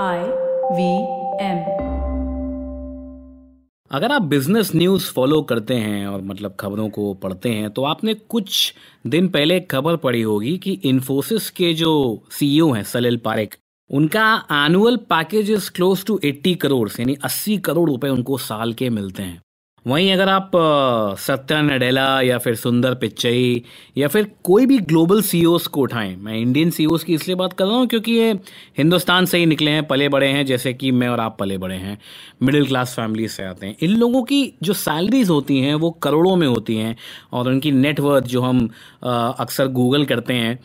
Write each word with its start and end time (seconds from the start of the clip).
I 0.00 0.18
V 0.72 0.92
M 1.44 1.58
अगर 3.90 4.12
आप 4.12 4.22
business 4.22 4.74
news 4.76 5.12
follow 5.12 5.42
करते 5.42 5.74
हैं 5.74 6.06
और 6.06 6.22
मतलब 6.22 6.56
खबरों 6.60 6.88
को 6.90 7.14
पढ़ते 7.14 7.48
हैं 7.48 7.70
तो 7.70 7.84
आपने 7.84 8.14
कुछ 8.14 8.74
दिन 9.06 9.28
पहले 9.28 9.60
खबर 9.60 9.96
पढ़ी 9.96 10.22
होगी 10.22 10.58
कि 10.58 10.72
इन्फोसिस 10.72 11.50
के 11.50 11.74
जो 11.74 12.22
सीईओ 12.30 12.72
हैं 12.72 12.82
सलिल 12.82 13.16
पारेख 13.16 13.58
उनका 13.90 14.46
annual 14.52 14.96
package 14.96 15.50
is 15.50 15.70
close 15.70 16.04
to 16.04 16.20
80 16.24 16.54
crore 16.54 16.88
यानी 17.00 17.16
80 17.16 17.58
करोड़ 17.58 17.90
रुपए 17.90 18.08
उनको 18.08 18.38
साल 18.38 18.72
के 18.72 18.90
मिलते 18.90 19.22
हैं। 19.22 19.41
वहीं 19.86 20.12
अगर 20.12 20.28
आप 20.28 20.50
सत्या 21.18 21.60
नडेला 21.62 22.20
या 22.22 22.36
फिर 22.38 22.54
सुंदर 22.54 22.94
पिच्चई 22.94 23.62
या 23.96 24.08
फिर 24.08 24.30
कोई 24.44 24.66
भी 24.66 24.78
ग्लोबल 24.80 25.22
सीईओस 25.22 25.66
को 25.66 25.80
उठाएँ, 25.80 26.14
मैं 26.16 26.34
इंडियन 26.34 26.70
सीईओस 26.70 27.04
की 27.04 27.14
इसलिए 27.14 27.36
बात 27.36 27.52
कर 27.52 27.64
रहा 27.64 27.76
हूँ 27.76 27.86
क्योंकि 27.86 28.12
ये 28.12 28.32
हिंदुस्तान 28.78 29.26
से 29.26 29.38
ही 29.38 29.46
निकले 29.46 29.70
हैं, 29.70 29.86
पले 29.86 30.08
बड़े 30.08 30.28
हैं, 30.28 30.44
जैसे 30.46 30.72
कि 30.74 30.90
मैं 30.92 31.08
और 31.08 31.20
आप 31.20 31.36
पले 31.40 31.58
बड़े 31.58 31.74
हैं, 31.74 31.98
मिडिल 32.42 32.66
क्लास 32.66 32.94
फैमिली 32.96 33.28
से 33.28 33.44
आते 33.44 33.66
हैं। 33.66 33.76
इन 33.82 33.90
लोगों 33.90 34.22
की 34.22 34.52
जो 34.62 34.72
सैलरीज 34.74 35.30
होती 35.30 35.58
हैं, 35.60 35.74
वो 35.74 35.90
करोड़ों 35.92 36.36
में 36.36 36.46
होती 36.46 36.76
हैं 36.76 36.96
और 37.32 37.48
उनकी 37.48 37.72
नेटवर्थ 37.72 38.24
जो 38.26 38.42
हम 38.42 38.68
अक्सर 39.04 39.68
गूगल 39.70 40.04
करते 40.04 40.34
हैं 40.34 40.58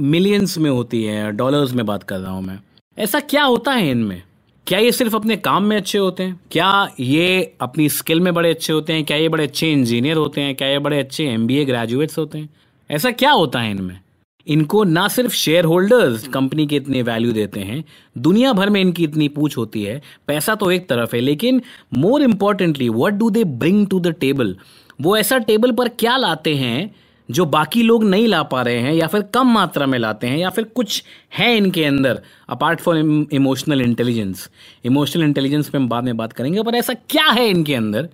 मिलियंस 0.00 0.58
में 0.58 0.70
होती 0.70 1.04
है, 1.04 1.30
डॉलर्स 1.32 1.72
में 1.72 1.86
बात 1.86 2.02
कर 2.02 2.18
रहा 2.18 2.32
हूँ 2.32 2.42
मैं। 2.42 2.58
ऐसा 2.98 3.20
क्या 3.20 3.42
होता 3.44 3.72
है 3.72 3.90
इनमें? 3.90 4.22
क्या 4.68 4.78
ये 4.78 4.90
सिर्फ़ 4.92 5.14
अपने 5.16 5.36
काम 5.36 5.64
में 5.64 5.76
अच्छे 5.76 5.98
होते 5.98 6.22
हैं? 6.22 6.40
क्या 6.52 6.88
ये 7.00 7.56
अपनी 7.60 7.88
स्किल 7.88 8.20
में 8.20 8.32
बड़े 8.34 8.50
अच्छे 8.50 8.72
होते 8.72 8.92
हैं? 8.92 9.04
क्या 9.04 9.16
ये 9.16 9.28
बड़े 9.28 9.44
अच्छे 9.44 9.70
इंजीनियर 9.72 10.16
होते 10.16 10.40
हैं? 10.40 10.54
क्या 10.54 10.68
ये 10.68 10.78
बड़े 10.78 10.98
अच्छे 10.98 11.24
एमबीए 11.24 11.64
ग्रेजुएट्स 11.64 12.18
होते 12.18 12.38
हैं? 12.38 12.48
ऐसा 12.90 13.10
क्या 13.10 13.30
होता 13.30 13.60
है 13.60 13.70
इनमें? 13.70 13.98
इनको 14.46 14.82
ना 14.84 15.06
सिर्फ़ 15.08 15.34
शेयर 15.34 15.64
होल्डर्स 15.64 16.28
कंपनी 16.28 16.66
के 16.66 16.76
इतने 16.76 17.02
वैल्यू 17.02 17.32
देते 17.32 17.60
हैं, 17.60 17.84
दुनिया 18.18 18.52
भर 18.52 18.70
में 18.70 18.80
इनकी 18.80 19.04
इतनी 19.04 19.28
पूछ 19.28 19.56
होती 19.56 19.82
है, 19.82 20.00
पैसा 20.26 20.54
तो 20.54 20.70
एक 20.70 20.88
तरफ़ 20.88 21.16
है, 21.16 21.20
लेकिन 21.20 21.62
more 21.96 22.22
importantly 22.22 22.88
what 22.88 23.14
do 23.14 23.30
they 23.30 23.44
bring 23.44 23.86
to 23.86 24.00
the 24.00 24.14
table 24.20 24.56
वो 25.00 25.16
ऐसा 25.16 25.38
टेबल 25.38 25.72
पर 25.72 25.88
क्या 25.88 26.16
लाते 26.16 26.54
हैं 26.54 26.94
जो 27.30 27.44
बाकी 27.44 27.82
लोग 27.82 28.04
नहीं 28.04 28.26
ला 28.28 28.42
पा 28.42 28.62
रहे 28.62 28.78
हैं 28.78 28.92
या 28.94 29.06
फिर 29.06 29.22
कम 29.34 29.46
मात्रा 29.46 29.86
में 29.86 29.98
लाते 29.98 30.26
हैं 30.26 30.38
या 30.38 30.50
फिर 30.50 30.64
कुछ 30.64 31.02
है 31.38 31.56
इनके 31.56 31.84
अंदर 31.84 32.22
apart 32.48 32.80
from 32.80 33.26
emotional 33.32 33.80
intelligence 33.80 34.48
emotional 34.84 35.22
intelligence 35.22 35.68
पे 35.68 35.78
हम 35.78 35.88
बाद 35.88 36.04
में 36.04 36.16
बात 36.16 36.32
करेंगे, 36.32 36.62
पर 36.62 36.74
ऐसा 36.74 36.94
क्या 36.94 37.26
है 37.26 37.48
इनके 37.48 37.74
अंदर 37.74 38.08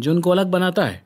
जो 0.00 0.12
उनको 0.12 0.30
अलग 0.30 0.46
बनाता 0.46 0.84
है? 0.84 1.04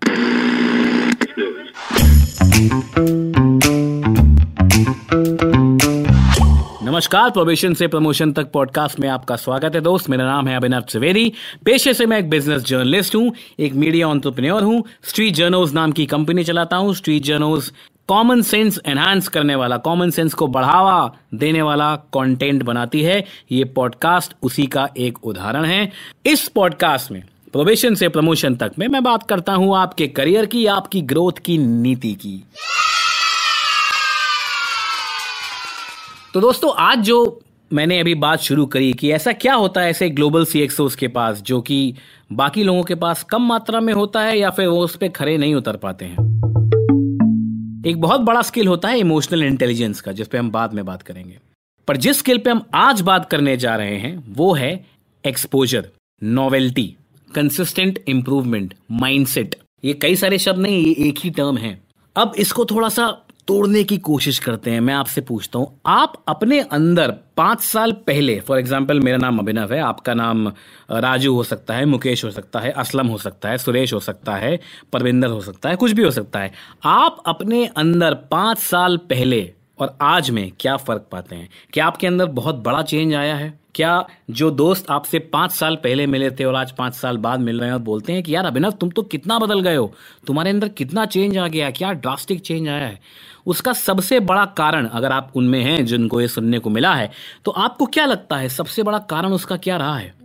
नमस्कार 7.01 7.31
प्रोबेशन 7.31 7.75
से 7.75 7.87
प्रमोशन 7.89 8.33
तक 8.33 8.51
पॉडकास्ट 8.53 8.99
में 9.01 9.09
आपका 9.09 9.37
स्वागत 9.37 9.75
है 9.75 9.81
दोस्त। 9.81 10.09
मेरा 10.11 10.25
नाम 10.25 10.49
है 10.49 10.57
अभिनव 10.57 10.81
त्रिवेदी। 10.81 11.33
पेशे 11.65 11.95
से 11.95 12.07
मैं 12.07 12.19
एक 12.19 12.29
बिज़नेस 12.31 12.63
जर्नलिस्ट 12.63 13.15
हूँ, 13.17 13.33
एक 13.59 13.75
मीडिया 13.75 14.09
ऑन्टरप्रेन्योर 14.09 14.63
हूँ। 14.63 14.83
स्ट्रीट 15.03 15.35
जर्नोज 15.35 15.73
नाम 15.73 15.93
की 15.93 16.07
कंपनी 16.07 16.45
चलाता 16.45 16.77
हूँ। 16.77 16.95
Street 16.95 17.23
journos 17.23 17.73
common 18.09 18.43
sense 18.43 18.81
enhance 18.87 19.29
करने 19.29 19.55
वाला 19.55 19.77
कॉमन 19.77 20.11
सेंस 20.11 20.35
को 20.35 20.47
बढ़ावा 20.47 21.15
देने 21.35 21.63
वाला 21.63 21.95
कंटेंट 21.97 22.63
बनाती 22.63 23.03
है। 23.03 23.25
ये 23.53 23.65
पॉडकास्ट 23.65 24.35
उसी 24.43 24.67
का 24.67 24.89
एक 24.97 25.25
उदाहरण 25.27 25.65
है। 25.65 25.93
इस 26.27 26.49
पॉडकास्ट 26.49 27.13
में 27.13 27.23
प्रोबेशन 27.53 27.95
से 27.95 28.09
प्रमोशन 28.09 28.57
तक 28.57 28.73
में 28.79 28.89
मैं 28.89 29.03
बात 29.03 29.23
करता 29.23 29.53
हूँ 29.53 29.77
आपके 29.77 30.07
करियर 30.07 30.47
की, 30.47 30.67
आपकी 30.67 31.03
ग्रोथ 31.03 31.33
की, 31.45 31.59
नीति 31.59 32.13
की। 32.15 32.43
तो 36.35 36.41
दोस्तों, 36.41 36.75
आज 36.75 36.99
जो 36.99 37.43
मैंने 37.73 38.01
अभी 38.01 38.15
बात 38.15 38.39
शुरू 38.39 38.67
करी 38.67 38.93
कि 38.93 39.13
ऐसा 39.13 39.33
क्या 39.33 39.55
होता 39.55 39.81
है 39.81 39.91
ऐसे 39.91 40.11
ग्लोबल 40.11 40.45
सी 40.45 40.69
के 40.81 41.09
पास, 41.09 41.43
जो 41.43 41.61
कि 41.61 41.95
बाकी 42.33 42.63
लोगों 42.63 42.83
के 42.83 42.95
पास 42.95 43.23
कम 43.23 43.43
मात्रा 43.43 43.81
में 43.81 43.93
होता 43.93 44.21
है 44.21 44.39
या 44.39 44.51
फिर 44.51 44.67
वो 44.67 44.85
उस 44.85 44.97
पर 44.97 45.09
खड़े 45.09 45.39
नहीं 45.39 45.55
उतर 45.55 45.77
पाते 45.77 46.05
हैं? 46.05 46.15
एक 47.87 47.95
बहुत 47.97 48.21
बड़ा 48.21 48.43
स्किल 48.43 48.69
होता 48.69 48.89
है 48.89 48.99
इमोशनल 48.99 49.43
इंटेलिजेंस 49.43 50.01
का, 50.01 50.13
जिस 50.13 50.29
पे 50.29 50.39
हम 50.39 50.51
बाद 50.51 50.75
में 50.75 50.85
बात 50.85 51.03
करेंगे। 51.03 51.39
पर 51.89 51.97
जिस 51.97 52.19
स्किल 52.19 52.39
पे 52.39 52.51
हम 52.51 52.63
आज 52.75 53.01
बात 53.01 53.31
करने 53.31 53.57
जा 53.57 53.77
रहे 53.77 53.97
हैं, 53.97 54.25
वो 54.29 54.55
है 54.55 54.87
exposure 55.27 55.89
novelty 56.23 56.97
consistent 57.35 58.05
improvement 58.09 58.75
mindset 58.91 59.55
ये 59.85 59.95
कई 59.95 60.17
सारे 60.17 60.39
शब्द 60.39 60.59
नहीं, 60.59 60.85
ये 60.85 61.09
एक 61.09 61.19
ही 61.19 61.31
टर्म 61.31 61.57
है। 61.57 61.81
अब 62.17 62.33
इसको 62.39 62.65
थोड़ा 62.65 62.89
सा 62.89 63.27
तोड़ने 63.51 63.83
की 63.85 63.97
कोशिश 63.99 64.39
करते 64.39 64.71
हैं, 64.71 64.81
मैं 64.81 64.95
आपसे 64.95 65.21
पूछता 65.21 65.59
हूँ। 65.59 65.81
आप 65.87 66.13
अपने 66.29 66.61
अंदर 66.61 67.11
पाँच 67.37 67.61
साल 67.61 67.93
पहले 67.93 68.39
फॉर 68.41 68.59
एग्ज़ाम्पल 68.59 69.01
मेरा 69.01 69.19
नाम 69.19 69.39
अभिनव 69.39 69.73
है, 69.73 69.81
आपका 69.81 70.15
नाम 70.15 70.47
राजू 70.91 71.35
हो 71.35 71.43
सकता 71.43 71.75
है, 71.75 71.85
मुकेश 71.85 72.25
हो 72.25 72.31
सकता 72.31 72.61
है, 72.61 72.71
असलम 72.71 73.07
हो 73.07 73.19
सकता 73.19 73.49
है, 73.49 73.59
सुरेश 73.59 73.93
हो 73.93 74.01
सकता 74.01 74.37
है, 74.37 74.59
परविंदर 74.93 75.29
हो 75.29 75.41
सकता 75.41 75.69
है, 75.69 75.77
कुछ 75.77 75.93
भी 75.93 76.03
हो 76.03 76.11
सकता 76.11 76.41
है। 76.41 76.53
आप 76.85 77.23
अपने 77.27 77.67
अंदर 77.67 78.15
पाँच 78.15 78.59
साल 78.59 78.97
पहले 78.97 79.41
और 79.81 79.97
आज 80.03 80.31
में 80.31 80.53
क्या 80.61 80.77
फ़र्क 80.77 81.07
पाते 81.13 81.37
हैं? 81.37 81.49
क्या 81.73 81.87
आपके 81.87 82.07
अंदर 82.07 82.27
बहुत 82.27 82.55
बड़ा 82.55 82.83
चेंज 82.83 83.15
आया 83.15 83.37
है? 83.37 83.61
क्या 83.75 84.07
जो 84.31 84.51
दोस्त 84.51 84.87
आपसे 84.91 85.19
पाँच 85.19 85.51
साल 85.51 85.77
पहले 85.77 86.07
मिले 86.07 86.31
थे 86.31 86.45
और 86.45 86.55
आज 86.55 86.73
पाँच 86.73 86.95
साल 86.95 87.17
बाद 87.17 87.41
मिल 87.41 87.59
रहे 87.61 87.69
हैं 87.69 87.75
और 87.75 87.81
बोलते 87.81 88.13
हैं 88.13 88.23
कि, 88.23 88.35
यार 88.35 88.45
अभिनव, 88.45 88.71
तुम 88.71 88.91
तो 88.91 89.03
कितना 89.03 89.39
बदल 89.39 89.61
गए 89.61 89.77
हो? 89.77 89.93
तुम्हारे 90.27 90.51
अंदर 90.51 90.69
कितना 90.69 91.07
चेंज 91.07 91.39
आ 91.39 91.49
गया 91.49 91.71
क्या 91.71 91.93
ड्रास्टिक 91.93 92.41
चेंज 92.41 92.69
आया 92.69 92.87
है? 92.87 93.01
उसका 93.47 93.73
सबसे 93.73 94.21
बड़ा 94.21 94.45
कारण 94.45 94.87
अगर 94.87 95.13
आप 95.13 95.33
उनमें 95.37 95.63
हैं, 95.63 95.85
जिनको 95.87 96.21
ये 96.21 96.29
सुनने 96.29 96.59
को 96.59 96.71
मिला 96.71 96.95
है 96.95 97.11
तो 97.45 97.51
आपको 97.51 97.87
क्या 97.87 98.07
लगता 98.07 98.37
है? 98.37 98.49
सबसे 98.49 98.83
बड़ा 98.83 98.99
कारण 98.99 99.33
उसका 99.33 99.57
क्या 99.57 99.77
रहा 99.77 99.97
है? 99.97 100.20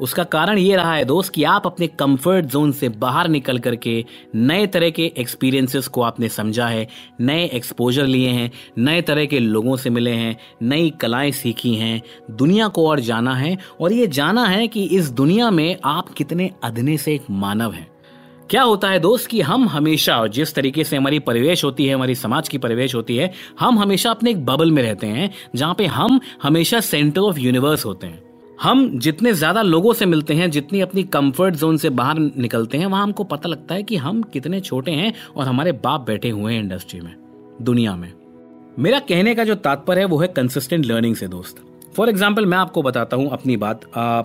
उसका 0.00 0.24
कारण 0.24 0.58
ये 0.58 0.76
रहा 0.76 0.94
है 0.94 1.04
दोस्त 1.04 1.32
कि 1.32 1.44
आप 1.44 1.66
अपने 1.66 1.86
कंफर्ट 1.86 2.44
जोन 2.44 2.72
से 2.72 2.88
बाहर 2.88 3.28
निकल 3.28 3.58
करके 3.58 4.04
नए 4.34 4.66
तरह 4.66 4.90
के 4.90 5.12
एक्सपीरियंसेस 5.18 5.88
को 5.88 6.02
आपने 6.02 6.28
समझा 6.28 6.66
है, 6.66 6.88
नए 7.20 7.44
एक्सपोजर 7.44 8.06
लिए 8.06 8.28
हैं, 8.28 8.50
नए 8.78 9.02
तरह 9.02 9.26
के 9.26 9.38
लोगों 9.38 9.76
से 9.76 9.90
मिले 9.90 10.10
हैं, 10.10 10.36
नई 10.62 10.90
कलाएँ 10.90 11.30
सीखी 11.30 11.74
हैं, 11.74 12.02
दुनिया 12.30 12.68
को 12.68 12.88
और 12.88 13.00
जाना 13.00 13.34
है 13.34 13.58
और 13.80 13.92
ये 13.92 14.06
जाना 14.06 14.46
है 14.46 14.68
कि 14.68 14.84
इस 14.84 15.10
दुनिया 15.10 15.50
में 15.50 15.76
आप 15.84 16.08
कितने 16.08 16.50
अधने 16.64 16.96
से 16.96 17.14
एक 17.14 17.22
मानव 17.30 17.72
हैं। 17.72 17.90
क्या 18.50 18.62
होता 18.62 18.90
है 18.90 19.00
दोस्त 19.00 19.26
कि 19.26 19.40
हम 19.40 19.68
हमेशा 19.68 20.26
जिस 20.26 20.54
तरीके 20.54 20.84
से 20.84 20.96
हमारी 20.96 21.18
परिवेश 21.18 21.64
होती 21.64 21.86
है, 21.86 21.94
हमारी 21.94 22.14
समाज 22.14 22.48
की 22.48 22.58
परिवेश 22.58 22.94
होती 22.94 23.16
है, 23.16 23.32
हम 23.60 23.78
हमेशा 23.78 24.10
अपने 24.10 24.30
एक 24.30 24.46
बबल 24.46 24.70
में 24.70 24.82
रहते 24.82 25.06
हैं, 25.06 25.30
जहाँ 25.56 25.74
पे 25.74 25.86
हम 25.86 26.20
हमेशा 26.42 26.80
सेंटर 26.80 27.20
ऑफ़ 27.20 27.38
यूनिवर्स 27.38 27.84
होते 27.84 28.06
हैं। 28.06 28.27
हम 28.58 28.98
जितने 28.98 29.32
ज़्यादा 29.32 29.62
लोगों 29.62 29.92
से 29.94 30.06
मिलते 30.06 30.34
हैं 30.34 30.50
जितनी 30.50 30.80
अपनी 30.80 31.02
कंफर्ट 31.06 31.54
जोन 31.54 31.76
से 31.76 31.90
बाहर 31.90 32.18
निकलते 32.18 32.78
हैं 32.78 32.86
वहाँ 32.86 33.02
हमको 33.02 33.24
पता 33.24 33.48
लगता 33.48 33.74
है 33.74 33.82
कि 33.82 33.96
हम 33.96 34.22
कितने 34.32 34.60
छोटे 34.60 34.90
हैं 34.90 35.12
और 35.36 35.46
हमारे 35.46 35.72
बाप 35.74 36.06
बैठे 36.06 36.30
हुए 36.30 36.52
हैं 36.54 36.60
इंडस्ट्री 36.60 37.00
में 37.00 37.14
दुनिया 37.62 37.94
में। 37.96 38.12
मेरा 38.78 38.98
कहने 39.00 39.34
का 39.34 39.44
जो 39.44 39.54
तात्पर्य 39.56 40.00
है 40.00 40.06
वो 40.06 40.18
है 40.18 40.28
कंसिस्टेंट 40.28 40.86
लर्निंग 40.86 41.14
से 41.16 41.28
दोस्त। 41.28 41.62
फॉर 41.96 42.08
एग्ज़ाम्पल 42.08 42.46
मैं 42.46 42.58
आपको 42.58 42.82
बताता 42.82 43.16
हूँ 43.16 43.30
अपनी 43.30 43.56
बात। 43.56 43.84
आ, 43.96 44.22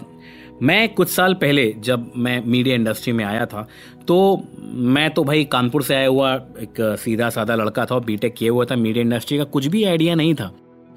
मैं 0.61 0.89
कुछ 0.89 1.09
साल 1.09 1.33
पहले 1.33 1.71
जब 1.79 2.11
मैं 2.17 2.41
मीडिया 2.45 2.75
इंडस्ट्री 2.75 3.13
में 3.13 3.23
आया 3.25 3.45
था 3.45 3.67
तो 4.07 4.17
मैं 4.63 5.09
तो 5.09 5.23
भाई 5.23 5.43
कानपुर 5.45 5.83
से 5.83 5.95
आया 5.95 6.07
हुआ 6.07 6.33
एक 6.35 6.81
सीधा 6.99 7.29
साधा 7.29 7.55
लड़का 7.55 7.85
था 7.85 7.99
बीटेक 8.01 8.35
किए 8.35 8.49
हुआ 8.49 8.65
था 8.65 8.75
मीडिया 8.75 9.03
इंडस्ट्री 9.03 9.37
का 9.37 9.43
कुछ 9.45 9.67
भी 9.67 9.83
आइडिया 9.83 10.15
नहीं 10.15 10.35
था। 10.35 10.51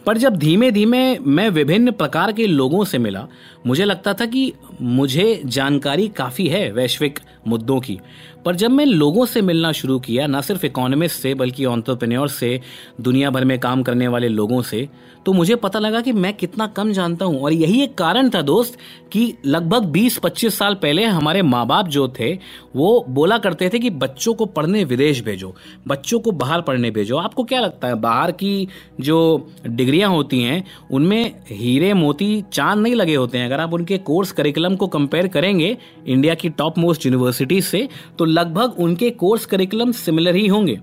पर 0.07 0.19
जब 0.19 0.37
धीमे 0.37 0.71
धीमे 0.71 1.19
मैं 1.19 1.49
विभिन्न 1.51 1.91
प्रकार 1.91 2.33
के 2.33 2.47
लोगों 2.47 2.85
से 2.85 2.99
मिला, 2.99 3.27
मुझे 3.67 3.85
लगता 3.85 4.15
था 4.15 4.27
कि 4.27 4.53
मुझे 4.83 5.43
जानकारी 5.45 6.09
काफ़ी 6.09 6.47
है 6.47 6.73
वैश्विक 6.73 7.19
मुद्दों 7.47 7.81
की। 7.81 7.99
पर 8.47 8.55
जब 8.55 8.71
मैं 8.71 8.85
लोगों 8.87 9.25
से 9.27 9.41
मिलना 9.43 9.73
शुरू 9.73 9.99
किया, 9.99 10.27
ना 10.27 10.41
सिर्फ़ 10.41 10.67
इकोनॉमिस्ट 10.67 11.21
से, 11.21 11.35
बल्कि 11.35 11.65
ऑन्टरप्रेन्योर 11.65 12.29
से 12.29 12.61
दुनिया 13.01 13.31
भर 13.31 13.45
में 13.45 13.59
काम 13.61 13.83
करने 13.83 14.09
वाले 14.09 14.29
लोगों 14.29 14.63
से 14.63 14.89
तो 15.27 15.33
मुझे 15.33 15.55
पता 15.57 15.79
लगा 15.79 16.01
कि 16.01 16.13
मैं 16.13 16.33
कितना 16.35 16.67
कम 16.67 16.91
जानता 16.93 17.25
हूँ। 17.25 17.41
और 17.43 17.53
यही 17.53 17.83
एक 17.83 17.95
कारण 17.95 18.29
था 18.31 18.43
दोस्त, 18.43 18.77
कि 19.13 19.35
लगभग 19.47 19.85
20-25 19.85 20.59
साल 20.59 20.75
पहले 20.75 21.05
हमारे 21.05 21.41
माँ 21.43 21.67
बाप 21.67 21.89
जो 21.89 22.07
थे, 22.19 22.33
वो 22.77 23.05
बोला 23.09 23.39
करते 23.39 23.69
थे 23.69 23.79
कि 23.79 23.91
बच्चों 23.93 24.35
को 24.35 24.47
पढ़ने 24.47 24.85
विदेश 24.85 25.23
भेजो, 25.25 25.55
बच्चों 25.89 26.21
को 26.21 26.31
बाहर 26.33 26.61
पढ़ने 26.61 26.91
भेजो। 26.91 27.17
आपको 27.17 27.45
क्या 27.45 27.61
लगता 27.61 27.89
है, 27.89 27.95
बाहर 27.95 28.33
की 28.33 28.69
जो 29.01 29.49
डिग्रियाँ 29.67 30.11
होती 30.11 30.43
हैं, 30.43 30.65
उनमें 30.91 31.35
हीरे, 31.51 31.93
मोती, 31.95 32.45
चाँद 32.53 32.79
नहीं 32.79 32.95
लगे 32.95 33.15
होते 33.15 33.39
हैं? 33.39 33.47
अगर 33.47 33.61
आप 33.61 33.75
उनके 33.75 33.99
कोर्स 33.99 34.33
करिकुलम 34.33 34.77
को 34.77 34.87
कंपेयर 34.87 35.29
करेंगे, 35.29 35.77
इंडिया 36.07 36.35
की 36.35 36.49
टॉप 36.49 36.79
मोस्ट 36.79 37.07
यूनिवर्सिटीज 37.07 37.65
से 37.65 37.89
तो 38.19 38.25
लगभग 38.37 38.75
उनके 38.79 39.11
कोर्स 39.11 39.47
करिकुलम 39.47 39.93
सिमिलर 39.93 40.35
ही 40.35 40.47
होंगे। 40.47 40.79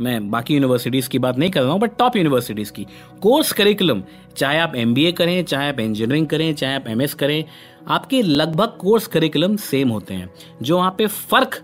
मैं 0.00 0.30
बाकी 0.30 0.54
यूनिवर्सिटीज 0.54 1.06
की 1.08 1.18
बात 1.18 1.38
नहीं 1.38 1.50
कर 1.50 1.62
रहा 1.62 1.72
हूँ 1.72 1.80
बट 1.80 1.96
टॉप 1.98 2.16
यूनिवर्सिटीज 2.16 2.70
की। 2.70 2.86
कोर्स 3.22 3.52
करिकुलम, 3.52 4.02
चाहे 4.36 4.58
आप 4.58 4.74
एमबीए 4.76 5.12
करें, 5.12 5.44
चाहे 5.44 5.68
आप 5.68 5.80
इंजीनियरिंग 5.80 6.26
करें, 6.26 6.54
चाहे 6.54 6.74
आप 6.74 6.88
एमएस 6.88 7.14
करें, 7.14 7.44
आपके 7.88 8.22
लगभग 8.22 8.76
कोर्स 8.80 9.06
करिकुलम 9.06 9.56
सेम 9.56 9.88
होते 9.88 10.14
हैं। 10.14 10.30
जो 10.62 10.76
वहाँ 10.76 10.94
पे 10.98 11.06
फ़र्क 11.06 11.60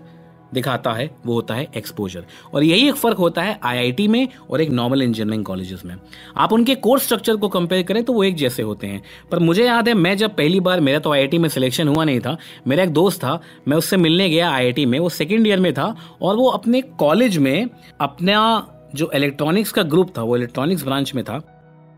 दिखाता 0.55 0.91
है, 0.91 1.09
वो 1.25 1.33
होता 1.33 1.53
है 1.53 1.67
एक्सपोजर 1.77 2.25
और 2.53 2.63
यही 2.63 2.87
एक 2.89 2.95
फ़र्क 2.95 3.17
होता 3.17 3.41
है 3.41 3.59
आईआईटी 3.63 4.07
में 4.07 4.27
और 4.49 4.61
एक 4.61 4.69
नॉर्मल 4.71 5.01
इंजीनियरिंग 5.01 5.45
कॉलेजेस 5.45 5.81
में. 5.85 5.95
आप 6.37 6.53
उनके 6.53 6.75
कोर्स 6.77 7.03
स्ट्रक्चर 7.03 7.35
को 7.35 7.47
कंपेयर 7.49 7.83
करें 7.83 8.03
तो 8.03 8.13
वो 8.13 8.23
एक 8.23 8.35
जैसे 8.35 8.63
होते 8.63 8.87
हैं. 8.87 9.01
पर 9.31 9.39
मुझे 9.39 9.65
याद 9.65 9.87
है, 9.87 9.93
मैं 9.93 10.15
जब 10.17 10.35
पहली 10.35 10.59
बार, 10.59 10.79
मेरा 10.79 10.99
तो 10.99 11.13
आईआईटी 11.13 11.37
में 11.37 11.49
सिलेक्शन 11.49 11.87
हुआ 11.87 12.03
नहीं 12.03 12.19
था, 12.19 12.37
मेरा 12.67 12.83
एक 12.83 12.89
दोस्त 12.89 13.19
था, 13.19 13.39
मैं 13.67 13.77
उससे 13.77 13.97
मिलने 13.97 14.29
गया 14.29 14.49
आईआईटी 14.51 14.85
में, 14.85 14.99
वो 14.99 15.09
सेकेंड 15.09 15.47
ईयर 15.47 15.59
में 15.59 15.73
था 15.73 15.95
और 16.21 16.35
वो 16.35 16.49
अपने 16.49 16.81
कॉलेज 16.81 17.37
में 17.37 17.69
अपना 18.01 18.71
जो 18.95 19.09
इलेक्ट्रॉनिक्स 19.13 19.71
का 19.71 19.83
ग्रुप 19.83 20.17
था, 20.17 20.21
वो 20.21 20.37
इलेक्ट्रॉनिक्स 20.37 20.83
ब्रांच 20.83 21.13
में 21.15 21.23
था, 21.23 21.41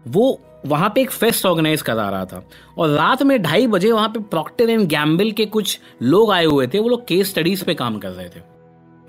वो 0.07 0.41
वहाँ 0.65 0.91
पे 0.95 1.01
एक 1.01 1.11
फेस्ट 1.11 1.45
ऑर्गेनाइज 1.45 1.81
करा 1.81 2.09
रहा 2.09 2.25
था। 2.25 2.43
और 2.77 2.89
रात 2.89 3.23
में 3.23 3.41
ढाई 3.43 3.67
बजे 3.67 3.91
वहाँ 3.91 4.09
पे 4.09 4.19
प्रॉक्टर 4.19 4.69
एंड 4.69 4.87
गैम्बिल 4.87 5.31
के 5.31 5.45
कुछ 5.45 5.79
लोग 6.01 6.31
आए 6.31 6.45
हुए 6.45 6.67
थे, 6.67 6.79
वो 6.79 6.89
लोग 6.89 7.07
केस 7.07 7.29
स्टडीज़ 7.29 7.63
पे 7.63 7.73
काम 7.73 7.97
कर 7.97 8.09
रहे 8.09 8.29
थे। 8.29 8.41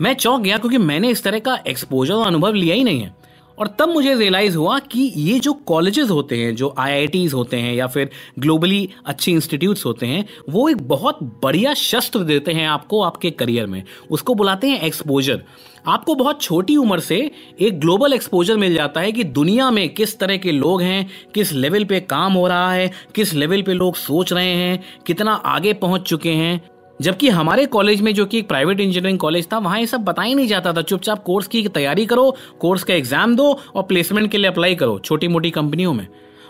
मैं 0.00 0.14
चौंक 0.14 0.42
गया 0.42 0.58
क्योंकि 0.58 0.78
मैंने 0.78 1.08
इस 1.08 1.22
तरह 1.22 1.38
का 1.38 1.58
एक्सपोजर 1.66 2.14
और 2.14 2.26
अनुभव 2.26 2.52
लिया 2.52 2.74
ही 2.74 2.84
नहीं 2.84 3.00
है। 3.00 3.16
और 3.58 3.66
तब 3.78 3.88
मुझे 3.88 4.14
रियलाइज़ 4.14 4.56
हुआ 4.56 4.78
कि 4.78 5.12
ये 5.16 5.38
जो 5.38 5.52
कॉलेजेस 5.52 6.10
होते 6.10 6.36
हैं, 6.36 6.54
जो 6.56 6.74
आई 6.78 7.28
होते 7.34 7.56
हैं 7.56 7.74
या 7.74 7.86
फिर 7.86 8.10
ग्लोबली 8.38 8.88
अच्छे 9.06 9.32
इंस्टीट्यूट्स 9.32 9.86
होते 9.86 10.06
हैं, 10.06 10.24
वो 10.50 10.68
एक 10.68 10.88
बहुत 10.88 11.18
बढ़िया 11.44 11.74
शस्त्र 11.74 12.18
देते 12.18 12.52
हैं 12.52 12.68
आपको 12.68 13.02
आपके 13.02 13.30
करियर 13.30 13.66
में। 13.66 13.82
उसको 14.10 14.34
बुलाते 14.34 14.68
हैं 14.68 14.80
एक्सपोजर 14.80 15.42
आपको 15.86 16.14
बहुत 16.14 16.42
छोटी 16.42 16.76
उम्र 16.76 17.00
से 17.00 17.30
एक 17.60 17.80
ग्लोबल 17.80 18.12
एक्सपोजर 18.12 18.56
मिल 18.56 18.74
जाता 18.74 19.00
है 19.00 19.12
कि 19.12 19.24
दुनिया 19.24 19.70
में 19.70 19.88
किस 19.94 20.18
तरह 20.18 20.36
के 20.36 20.52
लोग 20.52 20.82
हैं, 20.82 21.10
किस 21.34 21.52
लेवल 21.52 21.84
पे 21.84 22.00
काम 22.00 22.32
हो 22.32 22.48
रहा 22.48 22.72
है, 22.72 22.90
किस 23.14 23.34
लेवल 23.34 23.62
पे 23.62 23.72
लोग 23.72 23.96
सोच 23.96 24.32
रहे 24.32 24.54
हैं, 24.54 24.84
कितना 25.06 25.32
आगे 25.32 25.72
पहुँच 25.72 26.02
चुके 26.02 26.30
हैं। 26.30 26.77
जबकि 27.00 27.28
हमारे 27.28 27.66
कॉलेज 27.66 28.00
में 28.00 28.12
जो 28.14 28.26
कि 28.26 28.38
एक 28.38 28.48
प्राइवेट 28.48 28.80
इंजीनियरिंग 28.80 29.18
कॉलेज 29.18 29.48
था, 29.52 29.58
वहाँ 29.58 29.80
ये 29.80 29.86
सब 29.86 30.04
बताया 30.04 30.34
नहीं 30.34 30.46
जाता 30.46 30.72
था। 30.72 30.82
चुपचाप 30.82 31.22
कोर्स 31.24 31.46
की 31.46 31.66
तैयारी 31.68 32.06
करो, 32.06 32.34
कोर्स 32.60 32.84
का 32.84 32.94
एग्ज़ाम 32.94 33.36
दो 33.36 33.52
और 33.74 33.82
प्लेसमेंट 33.82 34.30
के 34.30 34.38
लिए 34.38 34.50
अप्लाई 34.50 34.74
करो 34.74 34.98
छोटी 34.98 35.28
मोटी 35.28 35.50
कंपनियों 35.50 35.92
में। 35.94 36.06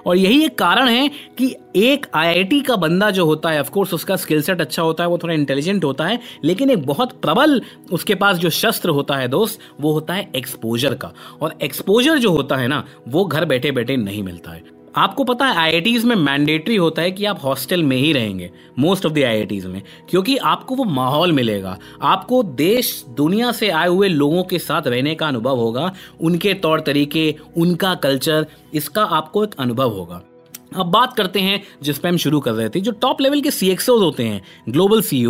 और 0.06 0.16
यही 0.16 0.44
एक 0.44 0.56
कारण 0.58 0.88
है 0.88 1.08
कि 1.38 1.54
एक 1.76 2.06
आईआईटी 2.14 2.60
का 2.60 2.76
बंदा 2.76 3.10
जो 3.10 3.24
होता 3.24 3.50
है 3.50 3.60
ऑफकोर्स 3.60 3.92
उसका 3.94 4.16
स्किल 4.16 4.42
सेट 4.42 4.60
अच्छा 4.60 4.82
होता 4.82 5.04
है, 5.04 5.08
वो 5.08 5.18
थोड़ा 5.18 5.34
इंटेलिजेंट 5.34 5.84
होता 5.84 6.06
है, 6.06 6.18
लेकिन 6.44 6.70
एक 6.70 6.86
बहुत 6.86 7.12
प्रबल 7.12 7.60
उसके 7.92 8.14
पास 8.14 8.36
जो 8.36 8.50
शस्त्र 8.50 8.90
होता 8.90 9.16
है 9.16 9.28
दोस्त, 9.28 9.60
वो 9.80 9.92
होता 9.92 10.14
है 10.14 10.30
एक्सपोजर 10.36 10.94
का। 10.94 11.12
और 11.42 11.58
एक्सपोजर 11.62 12.18
जो 12.18 12.30
होता 12.30 12.56
है 12.56 12.68
ना, 12.68 12.84
वो 13.08 13.24
घर 13.24 13.44
बैठे 13.44 13.70
बैठे 13.70 13.96
नहीं 13.96 14.22
मिलता 14.22 14.50
है। 14.50 14.77
आपको 14.98 15.24
पता 15.24 15.46
है 15.46 15.56
आई 15.56 15.98
में 16.04 16.14
मैंडेटरी 16.16 16.76
होता 16.76 17.02
है 17.02 17.10
कि 17.10 17.24
आप 17.24 17.40
हॉस्टल 17.44 17.82
में 17.82 17.96
ही 17.96 18.12
रहेंगे 18.12 18.50
मोस्ट 18.78 19.06
ऑफ़ 19.06 19.12
द 19.12 19.18
आई 19.18 19.60
में, 19.64 19.82
क्योंकि 20.10 20.36
आपको 20.36 20.74
वो 20.74 20.84
माहौल 20.84 21.32
मिलेगा। 21.32 21.76
आपको 22.02 22.42
देश, 22.42 23.04
दुनिया 23.08 23.52
से 23.52 23.68
आए 23.70 23.88
हुए 23.88 24.08
लोगों 24.08 24.42
के 24.42 24.58
साथ 24.58 24.86
रहने 24.86 25.14
का 25.14 25.28
अनुभव 25.28 25.56
होगा, 25.56 25.92
उनके 26.20 26.54
तौर 26.54 26.80
तरीके, 26.80 27.34
उनका 27.56 27.94
कल्चर 27.94 28.46
इसका 28.74 29.04
आपको 29.04 29.44
एक 29.44 29.54
अनुभव 29.58 29.90
होगा। 29.90 30.22
अब 30.72 30.86
बात 30.86 31.14
करते 31.16 31.40
हैं 31.40 31.62
जिस 31.82 31.98
पे 31.98 32.08
हम 32.08 32.16
शुरू 32.16 32.40
कर 32.40 32.52
रहे 32.52 32.68
थे, 32.68 32.80
जो 32.80 32.92
टॉप 32.92 33.20
लेवल 33.20 33.40
के 33.40 33.50
सी 33.50 33.74
होते 33.80 34.24
हैं 34.24 34.40
ग्लोबल 34.68 35.00
सी 35.02 35.24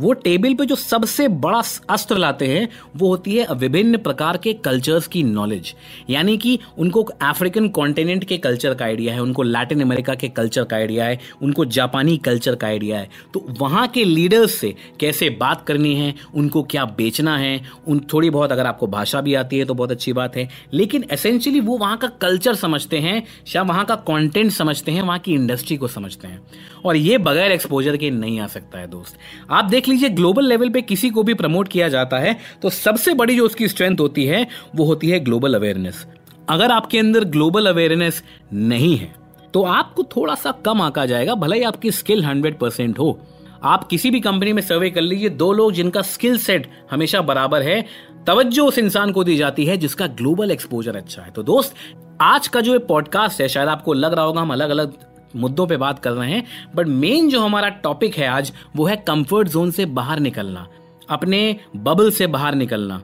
वो 0.00 0.12
टेबल 0.14 0.54
पे 0.54 0.64
जो 0.66 0.76
सबसे 0.76 1.26
बड़ा 1.28 1.62
अस्त्र 1.90 2.16
लाते 2.16 2.46
हैं, 2.46 2.68
वो 2.96 3.08
होती 3.08 3.36
है 3.36 3.46
विभिन्न 3.54 3.98
प्रकार 3.98 4.36
के 4.36 4.52
कल्चर्स 4.54 5.06
की 5.06 5.22
नॉलेज 5.22 5.72
यानी 6.10 6.36
कि 6.38 6.58
उनको 6.78 7.02
अफ्रीकन 7.02 7.68
कॉन्टिनेंट 7.70 8.24
के 8.24 8.38
कल्चर 8.38 8.74
का 8.74 8.84
आइडिया 8.84 9.14
है, 9.14 9.22
उनको 9.22 9.42
लैटिन 9.42 9.80
अमेरिका 9.82 10.14
के 10.14 10.28
कल्चर 10.30 10.64
का 10.64 10.76
आइडिया 10.76 11.04
है, 11.04 11.18
उनको 11.42 11.64
जापानी 11.66 12.16
कल्चर 12.18 12.54
का 12.54 12.66
आइडिया 12.66 12.98
है। 12.98 13.08
तो 13.34 13.44
वहाँ 13.60 13.86
के 13.88 14.04
लीडर्स 14.04 14.54
से 14.54 14.74
कैसे 15.00 15.30
बात 15.30 15.64
करनी 15.66 15.94
है, 15.94 16.14
उनको 16.34 16.62
क्या 16.64 16.84
बेचना 16.96 17.36
है, 17.38 17.60
उन 17.88 18.00
थोड़ी 18.12 18.30
बहुत 18.30 18.52
अगर 18.52 18.66
आपको 18.66 18.86
भाषा 18.88 19.20
भी 19.20 19.34
आती 19.34 19.58
है 19.58 19.64
तो 19.64 19.74
बहुत 19.74 19.90
अच्छी 19.90 20.12
बात 20.12 20.36
है। 20.36 20.48
लेकिन 20.72 21.04
एसेंशियली 21.12 21.60
वो 21.60 21.78
वहाँ 21.78 21.96
का 21.96 22.08
कल्चर 22.20 22.54
समझते 22.56 22.98
हैं, 22.98 23.22
या 23.56 23.62
वहाँ 23.62 23.84
का 23.84 23.94
कॉन्टेंट 23.96 24.50
समझ 24.52 24.73
समझते 24.74 24.92
हैं, 24.92 25.02
वहाँ 25.02 25.18
की 25.18 25.32
इंडस्ट्री 25.34 25.76
को 25.76 25.88
समझते 25.88 26.28
हैं। 26.28 26.40
और 26.84 26.96
ये 26.96 27.18
बगैर 27.18 27.52
एक्सपोजर 27.52 27.96
के 27.96 28.10
नहीं 28.10 28.38
आ 28.40 28.46
सकता 28.46 28.78
है 28.78 28.86
दोस्त। 28.86 29.16
आप 29.50 29.64
देख 29.64 29.88
लीजिए 29.88 30.08
ग्लोबल 30.10 30.44
लेवल 30.44 30.70
पे 30.70 30.82
किसी 30.82 31.10
को 31.10 31.22
भी 31.22 31.34
प्रमोट 31.34 31.68
किया 31.68 31.88
जाता 31.88 32.18
है 32.18 32.36
तो 32.62 32.70
सबसे 32.70 33.14
बड़ी 33.14 33.36
जो 33.36 33.44
उसकी 33.44 33.68
स्ट्रेंथ 33.68 34.00
होती 34.00 34.24
है, 34.24 34.46
वो 34.76 34.84
होती 34.84 35.10
है 35.10 35.20
ग्लोबल 35.20 35.54
अवेयरनेस 35.54 36.06
अगर 36.48 36.70
आपके 36.70 36.98
अंदर 36.98 37.24
ग्लोबल 37.26 37.66
अवेयरनेस 37.66 38.22
नहीं 38.52 38.96
है 38.96 39.14
तो 39.54 39.62
आपको 39.64 40.02
थोड़ा 40.06 40.34
सा 40.34 40.50
कम 40.64 40.80
आका 40.82 41.04
जाएगा, 41.06 41.34
भले 41.34 41.56
ही 41.56 41.62
आपकी 41.62 41.90
स्किल 41.92 42.24
हंड्रेड 42.24 42.58
परसेंट 42.58 42.98
हो। 42.98 43.18
आप 43.64 43.86
किसी 43.88 44.10
भी 44.10 44.20
कंपनी 44.20 44.52
में 44.52 44.62
सर्वे 44.62 44.90
कर 44.90 45.00
लीजिए, 45.00 45.28
दो 45.28 45.52
लोग 45.52 45.72
जिनका 45.72 46.02
स्किल 46.04 46.38
सेट 46.38 46.68
हमेशा 46.90 47.20
बराबर 47.22 47.62
है, 47.62 47.84
तवज्जो 48.26 48.64
उस 48.66 48.78
इंसान 48.78 49.12
को 49.12 49.24
दी 49.24 49.36
जाती 49.36 49.64
है 49.64 49.76
जिसका 49.76 50.06
ग्लोबल 50.12 50.50
एक्सपोजर 50.50 50.96
अच्छा 50.96 51.22
है। 51.22 51.30
तो 51.30 51.42
दोस्त 51.42 51.74
आज 52.20 52.46
का 52.48 52.60
जो 52.60 52.72
ये 52.72 52.78
पॉडकास्ट 52.78 53.40
है, 53.40 53.48
शायद 53.48 53.68
आपको 53.68 53.92
लग 53.92 54.12
रहा 54.14 54.24
होगा 54.24 54.40
हम 54.40 54.52
अलग 54.52 54.70
अलग 54.70 54.92
मुद्दों 55.36 55.66
पे 55.66 55.76
बात 55.76 55.98
कर 55.98 56.10
रहे 56.10 56.30
हैं 56.30 56.44
बट 56.74 56.86
मेन 56.86 57.28
जो 57.30 57.40
हमारा 57.40 57.68
टॉपिक 57.68 58.16
है 58.16 58.26
आज, 58.26 58.52
वो 58.76 58.84
है 58.86 58.96
कंफर्ट 58.98 59.48
जोन 59.48 59.70
से 59.70 59.86
बाहर 59.88 60.20
निकलना, 60.20 60.66
अपने 61.08 61.56
बबल 61.76 62.10
से 62.10 62.26
बाहर 62.26 62.54
निकलना। 62.54 63.00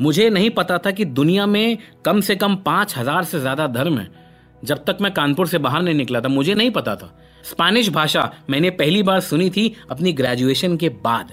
मुझे 0.00 0.28
नहीं 0.30 0.50
पता 0.50 0.78
था 0.78 0.90
कि 0.90 1.04
दुनिया 1.04 1.46
में 1.46 1.78
कम 2.04 2.20
से 2.20 2.36
कम 2.36 2.56
पाँच 2.56 2.96
हज़ार 2.96 3.24
से 3.24 3.40
ज़्यादा 3.40 3.66
धर्म 3.68 3.98
है। 3.98 4.08
जब 4.64 4.84
तक 4.84 4.98
मैं 5.00 5.12
कानपुर 5.12 5.46
से 5.46 5.58
बाहर 5.58 5.82
नहीं 5.82 5.94
निकला 5.94 6.20
था, 6.20 6.28
मुझे 6.28 6.54
नहीं 6.54 6.70
पता 6.70 6.96
था। 6.96 7.14
स्पेनिश 7.44 7.88
भाषा 7.88 8.30
मैंने 8.50 8.70
पहली 8.72 9.02
बार 9.02 9.20
सुनी 9.20 9.50
थी 9.50 9.74
अपनी 9.90 10.12
ग्रेजुएशन 10.12 10.76
के 10.76 10.88
बाद। 11.04 11.32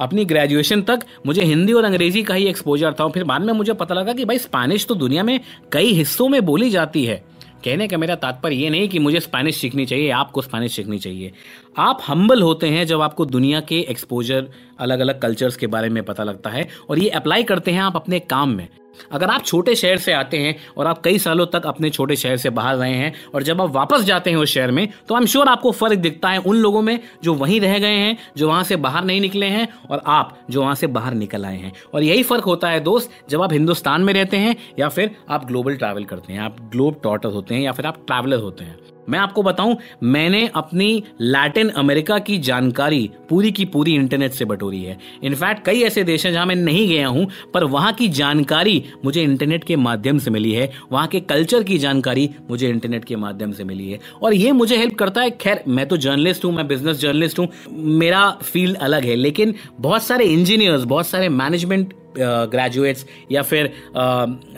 अपनी 0.00 0.24
ग्रेजुएशन 0.24 0.82
तक 0.82 1.04
मुझे 1.26 1.42
हिंदी 1.42 1.72
और 1.72 1.84
अंग्रेज़ी 1.84 2.22
का 2.22 2.34
ही 2.34 2.46
एक्सपोजर 2.46 2.92
था 2.92 3.08
फिर 3.08 3.24
बाद 3.24 3.42
में 3.42 3.52
मुझे 3.52 3.72
पता 3.72 3.94
लगा 3.94 4.12
कि 4.12 4.24
भाई 4.24 4.38
स्पेनिश 4.38 4.86
तो 4.86 4.94
दुनिया 4.94 5.22
में 5.22 5.40
कई 5.72 5.92
हिस्सों 5.92 6.28
में 6.28 6.44
बोली 6.44 6.70
जाती 6.70 7.04
है। 7.04 7.22
कहने 7.64 7.86
का 7.88 7.96
मेरा 7.98 8.14
तात्पर्य 8.14 8.56
ये 8.56 8.68
नहीं 8.70 8.88
कि 8.88 8.98
मुझे 8.98 9.20
स्पेनिश 9.20 9.56
सीखनी 9.56 9.84
चाहिए, 9.86 10.10
आपको 10.10 10.42
स्पेनिश 10.42 10.76
सीखनी 10.76 10.98
चाहिए। 10.98 11.32
आप 11.76 12.00
हम्बल 12.08 12.42
होते 12.42 12.68
हैं 12.68 12.86
जब 12.86 13.00
आपको 13.00 13.24
दुनिया 13.26 13.60
के 13.60 13.78
एक्सपोजर 13.80 14.48
अलग 14.80 15.00
अलग 15.00 15.20
कल्चर्स 15.20 15.56
के 15.56 15.66
बारे 15.66 15.88
में 15.88 16.02
पता 16.02 16.24
लगता 16.24 16.50
है 16.50 16.68
और 16.90 16.98
ये 16.98 17.08
अप्लाई 17.08 17.42
करते 17.42 17.70
हैं 17.70 17.80
आप 17.80 17.96
अपने 17.96 18.18
काम 18.20 18.48
में। 18.48 18.68
अगर 19.12 19.26
आप 19.26 19.44
छोटे 19.44 19.74
शहर 19.74 19.96
से 19.96 20.12
आते 20.12 20.38
हैं 20.38 20.54
और 20.76 20.86
आप 20.86 21.00
कई 21.02 21.18
सालों 21.18 21.46
तक 21.46 21.66
अपने 21.66 21.90
छोटे 21.90 22.16
शहर 22.16 22.36
से 22.36 22.50
बाहर 22.50 22.76
रहे 22.76 22.94
हैं 22.94 23.12
और 23.34 23.42
जब 23.42 23.60
आप 23.62 23.70
वापस 23.70 24.02
जाते 24.02 24.30
हैं 24.30 24.36
उस 24.36 24.48
शहर 24.48 24.70
में 24.70 24.88
तो 25.08 25.14
आई 25.14 25.20
एम 25.20 25.26
श्योर 25.26 25.48
आपको 25.48 25.72
फ़र्क 25.72 25.98
दिखता 25.98 26.30
है 26.30 26.38
उन 26.38 26.56
लोगों 26.56 26.82
में 26.82 26.98
जो 27.24 27.34
वहीं 27.34 27.60
रह 27.60 27.78
गए 27.78 27.86
हैं, 27.86 28.16
जो 28.36 28.48
वहाँ 28.48 28.64
से 28.64 28.76
बाहर 28.76 29.04
नहीं 29.04 29.20
निकले 29.20 29.46
हैं 29.46 29.68
और 29.90 30.02
आप 30.06 30.38
जो 30.50 30.60
वहाँ 30.60 30.74
से 30.74 30.86
बाहर 30.88 31.14
निकल 31.14 31.44
आए 31.44 31.56
हैं। 31.56 31.72
और 31.94 32.02
यही 32.02 32.22
फ़र्क 32.22 32.44
होता 32.44 32.68
है 32.68 32.80
दोस्त, 32.80 33.10
जब 33.30 33.42
आप 33.42 33.52
हिंदुस्तान 33.52 34.02
में 34.02 34.14
रहते 34.14 34.36
हैं 34.36 34.56
या 34.78 34.88
फिर 34.88 35.16
आप 35.30 35.46
ग्लोबल 35.46 35.76
ट्रैवल 35.76 36.04
करते 36.04 36.32
हैं, 36.32 36.40
आप 36.40 36.56
ग्लोब 36.72 37.00
टॉटर 37.02 37.28
होते 37.28 37.54
हैं 37.54 37.62
या 37.62 37.72
फिर 37.72 37.86
आप 37.86 38.04
ट्रैवलर 38.06 38.38
होते 38.38 38.64
हैं। 38.64 38.78
मैं 39.08 39.18
आपको 39.18 39.42
बताऊँ, 39.42 39.76
मैंने 40.02 40.50
अपनी 40.54 41.02
लैटिन 41.20 41.68
अमेरिका 41.68 42.18
की 42.18 42.38
जानकारी 42.38 43.10
पूरी 43.28 43.50
की 43.52 43.64
पूरी 43.64 43.94
इंटरनेट 43.94 44.32
से 44.32 44.44
बटोरी 44.44 44.82
है। 44.84 44.98
इनफैक्ट 45.22 45.64
कई 45.64 45.82
ऐसे 45.82 46.04
देश 46.04 46.26
हैं 46.26 46.32
जहाँ 46.32 46.46
मैं 46.46 46.56
नहीं 46.56 46.86
गया 46.88 47.08
हूँ, 47.08 47.26
पर 47.54 47.64
वहाँ 47.64 47.92
की 47.92 48.08
जानकारी 48.08 48.82
मुझे 49.04 49.22
इंटरनेट 49.22 49.64
के 49.64 49.76
माध्यम 49.76 50.18
से 50.18 50.30
मिली 50.30 50.52
है। 50.52 50.70
वहाँ 50.92 51.06
के 51.06 51.20
कल्चर 51.20 51.62
की 51.62 51.78
जानकारी 51.78 52.28
मुझे 52.50 52.68
इंटरनेट 52.68 53.04
के 53.04 53.16
माध्यम 53.16 53.52
से 53.52 53.64
मिली 53.64 53.90
है। 53.90 53.98
और 54.22 54.34
ये 54.34 54.52
मुझे 54.52 54.76
हेल्प 54.76 54.94
करता 54.94 55.20
है। 55.20 55.30
खैर, 55.30 55.62
मैं 55.68 55.86
तो 55.88 55.96
जर्नलिस्ट 55.96 56.44
हूँ, 56.44 56.52
मैं 56.52 56.66
बिज़नेस 56.68 56.96
जर्नलिस्ट 56.96 57.38
हूँ, 57.38 57.48
मेरा 57.70 58.30
फ़ील्ड 58.42 58.76
अलग 58.76 59.04
है, 59.04 59.16
लेकिन 59.16 59.54
बहुत 59.80 60.02
सारे 60.02 60.24
इंजीनियर्स 60.24 60.84
बहुत 60.84 61.06
सारे 61.06 61.28
मैनेजमेंट 61.28 61.94
ग्रेजुएट्स 62.18 63.04
या 63.32 63.42
फिर 63.42 63.72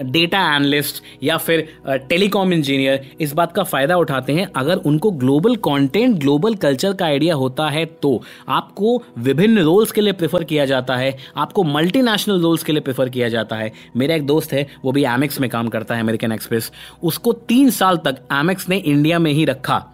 डेटा 0.03 0.41
एनालिस्ट 0.47 1.03
या 1.23 1.37
फिर 1.37 1.67
टेलीकॉम 2.09 2.53
इंजीनियर 2.53 3.11
इस 3.21 3.33
बात 3.33 3.53
का 3.53 3.63
फ़ायदा 3.65 3.97
उठाते 3.97 4.33
हैं। 4.33 4.47
अगर 4.57 4.77
उनको 4.77 5.11
ग्लोबल 5.13 5.57
कंटेंट 5.59 6.19
ग्लोबल 6.19 6.55
कल्चर 6.57 6.93
का 6.93 7.07
आइडिया 7.07 7.35
होता 7.35 7.69
है 7.69 7.85
तो 8.03 8.21
आपको 8.49 9.03
विभिन्न 9.19 9.63
रोल्स 9.63 9.93
के 9.93 10.01
लिए 10.01 10.13
प्रेफर 10.13 10.45
किया 10.45 10.65
जाता 10.65 10.97
है। 10.97 11.17
आपको 11.37 11.65
मल्टीनेशनल 11.65 12.41
रोल्स 12.43 12.65
के 12.65 12.73
लिए 12.73 12.81
प्रेफर 12.83 13.09
किया 13.09 13.29
जाता 13.29 13.57
है। 13.57 13.73
मेरा 13.97 14.15
एक 14.15 14.27
दोस्त 14.27 14.53
है, 14.53 14.67
वो 14.85 14.93
भी 14.93 15.05
एमेक्स 15.07 15.41
में 15.41 15.49
काम 15.51 15.69
करता 15.69 15.95
है 15.95 16.01
अमेरिकन 16.01 16.33
एक्सप्रेस 16.33 16.71
उसको 17.03 17.33
तीन 17.33 17.71
साल 17.71 17.97
तक 17.97 18.17
एमेक्स 18.33 18.69
ने 18.69 18.77
इंडिया 18.79 19.19
में 19.19 19.33
ही 19.33 19.45
रखा। 19.45 19.85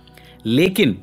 लेकिन 0.47 0.97